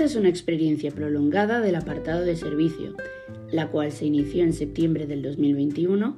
[0.00, 2.96] Esta es una experiencia prolongada del apartado de servicio,
[3.50, 6.16] la cual se inició en septiembre del 2021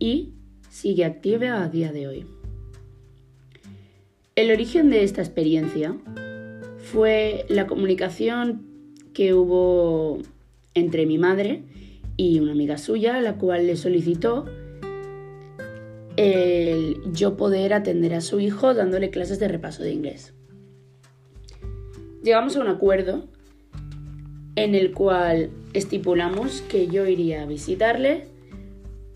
[0.00, 0.32] y
[0.68, 2.26] sigue activa a día de hoy.
[4.34, 5.96] El origen de esta experiencia
[6.78, 8.66] fue la comunicación
[9.12, 10.18] que hubo
[10.74, 11.62] entre mi madre
[12.16, 14.44] y una amiga suya, la cual le solicitó
[16.16, 20.34] el yo poder atender a su hijo dándole clases de repaso de inglés.
[22.24, 23.26] Llegamos a un acuerdo
[24.56, 28.24] en el cual estipulamos que yo iría a visitarle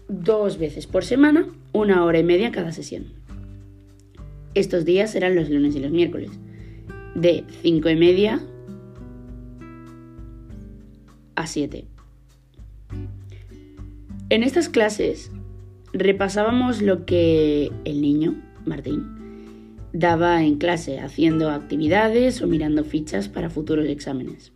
[0.08, 3.06] dos veces por semana, una hora y media cada sesión.
[4.54, 6.32] Estos días serán los lunes y los miércoles,
[7.14, 8.42] de cinco y media
[11.34, 11.86] a 7.
[14.28, 15.32] En estas clases
[15.94, 18.34] repasábamos lo que el niño,
[18.66, 19.17] Martín,
[19.92, 24.52] daba en clase, haciendo actividades o mirando fichas para futuros exámenes.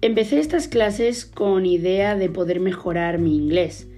[0.00, 3.88] Empecé estas clases con idea de poder mejorar mi inglés,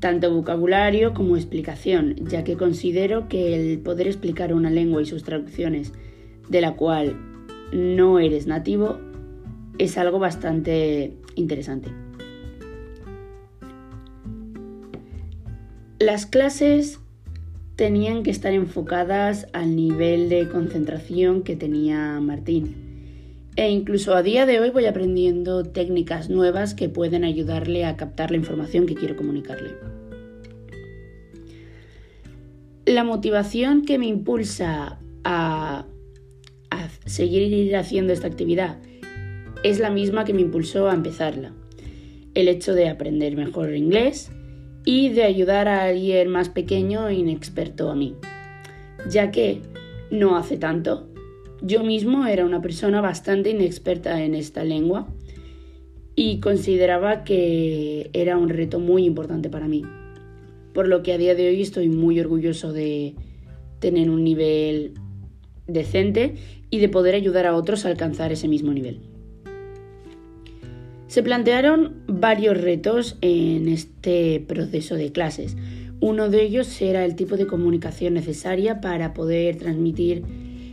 [0.00, 5.22] tanto vocabulario como explicación, ya que considero que el poder explicar una lengua y sus
[5.22, 5.92] traducciones,
[6.48, 7.16] de la cual
[7.72, 8.98] no eres nativo,
[9.78, 12.03] es algo bastante interesante.
[16.04, 17.00] Las clases
[17.76, 23.48] tenían que estar enfocadas al nivel de concentración que tenía Martín.
[23.56, 28.30] E incluso a día de hoy voy aprendiendo técnicas nuevas que pueden ayudarle a captar
[28.30, 29.70] la información que quiero comunicarle.
[32.84, 35.86] La motivación que me impulsa a,
[37.06, 38.76] seguir haciendo esta actividad
[39.62, 41.54] es la misma que me impulsó a empezarla.
[42.34, 44.30] El hecho de aprender mejor inglés
[44.84, 48.16] y de ayudar a alguien más pequeño e inexperto a mí.
[49.08, 49.62] Ya que
[50.10, 51.08] no hace tanto,
[51.62, 55.08] yo mismo era una persona bastante inexperta en esta lengua
[56.14, 59.82] y consideraba que era un reto muy importante para mí.
[60.72, 63.14] Por lo que a día de hoy estoy muy orgulloso de
[63.78, 64.94] tener un nivel
[65.66, 66.34] decente
[66.70, 69.13] y de poder ayudar a otros a alcanzar ese mismo nivel.
[71.06, 75.56] Se plantearon varios retos en este proceso de clases.
[76.00, 80.22] Uno de ellos era el tipo de comunicación necesaria para poder transmitir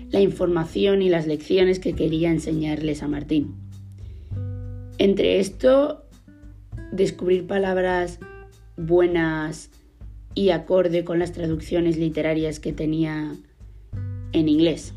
[0.10, 3.56] la información y las lecciones que quería enseñarles a Martín.
[4.98, 6.06] Entre esto,
[6.92, 8.20] descubrir palabras
[8.78, 9.70] buenas
[10.34, 13.36] y acorde con las traducciones literarias que tenía
[14.34, 14.94] en inglés.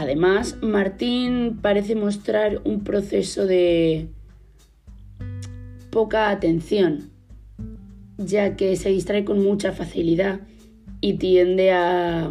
[0.00, 4.06] Además, Martín parece mostrar un proceso de
[5.90, 7.10] poca atención,
[8.16, 10.38] ya que se distrae con mucha facilidad
[11.00, 12.30] y tiende a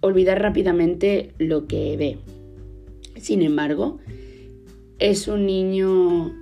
[0.00, 2.18] olvidar rápidamente lo que ve.
[3.20, 3.98] Sin embargo,
[5.00, 6.32] es un niño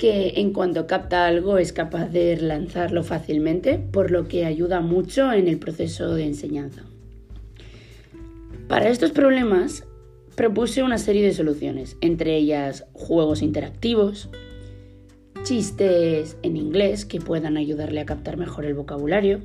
[0.00, 5.32] que en cuanto capta algo es capaz de lanzarlo fácilmente, por lo que ayuda mucho
[5.32, 6.82] en el proceso de enseñanza.
[8.70, 9.84] Para estos problemas
[10.36, 14.30] propuse una serie de soluciones, entre ellas juegos interactivos,
[15.42, 19.40] chistes en inglés que puedan ayudarle a captar mejor el vocabulario,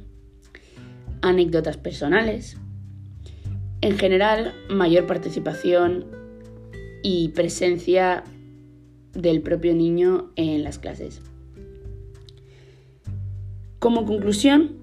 [1.23, 2.57] anécdotas personales,
[3.81, 6.05] en general mayor participación
[7.01, 8.23] y presencia
[9.13, 11.19] del propio niño en las clases.
[13.79, 14.77] Como conclusión,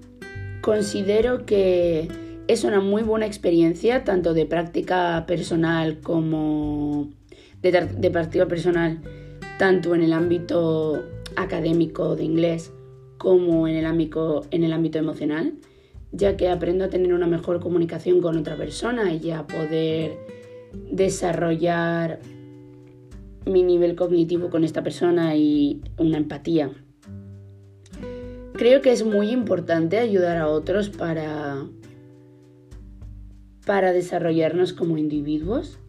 [0.59, 2.09] considero que
[2.47, 7.09] es una muy buena experiencia, tanto de práctica personal como
[7.61, 8.99] de, práctica personal,
[9.57, 11.03] tanto en el ámbito
[11.35, 12.73] académico de inglés
[13.17, 15.53] como en el, ámbito, en el ámbito emocional,
[16.11, 20.17] ya que aprendo a tener una mejor comunicación con otra persona y a poder
[20.91, 22.19] desarrollar
[23.45, 26.71] mi nivel cognitivo con esta persona y una empatía.
[28.53, 31.65] Creo que es muy importante ayudar a otros para
[33.65, 35.79] para desarrollarnos como individuos,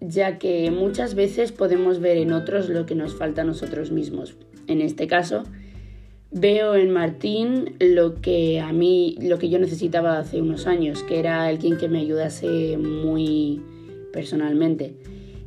[0.00, 4.36] ya que muchas veces podemos ver en otros lo que nos falta a nosotros mismos.
[4.66, 5.44] En este caso,
[6.30, 11.18] veo en Martín lo que a mí, lo que yo necesitaba hace unos años, que
[11.18, 13.62] era alguien que me ayudase muy
[14.12, 14.94] personalmente.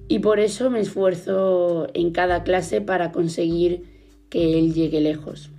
[0.08, 3.84] Y por eso me esfuerzo en cada clase para conseguir
[4.30, 5.52] que él llegue lejos.